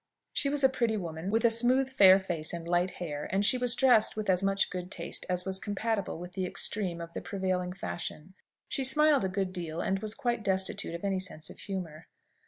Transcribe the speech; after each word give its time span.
She 0.33 0.49
was 0.49 0.63
a 0.63 0.67
pretty 0.69 0.97
woman, 0.97 1.29
with 1.29 1.45
a 1.45 1.51
smooth 1.51 1.87
fair 1.87 2.19
face 2.19 2.53
and 2.53 2.67
light 2.67 2.89
hair, 2.89 3.27
and 3.31 3.45
she 3.45 3.59
was 3.59 3.75
dressed 3.75 4.15
with 4.17 4.31
as 4.31 4.41
much 4.41 4.71
good 4.71 4.89
taste 4.89 5.27
as 5.29 5.45
was 5.45 5.59
compatible 5.59 6.17
with 6.17 6.31
the 6.31 6.47
extreme 6.47 6.99
of 6.99 7.13
the 7.13 7.21
prevailing 7.21 7.73
fashion. 7.73 8.33
She 8.67 8.83
smiled 8.83 9.23
a 9.25 9.29
good 9.29 9.53
deal, 9.53 9.79
and 9.79 9.99
was 9.99 10.15
quite 10.15 10.43
destitute 10.43 10.95
of 10.95 11.03
any 11.03 11.19
sense 11.19 11.51
of 11.51 11.59
humour. 11.59 12.07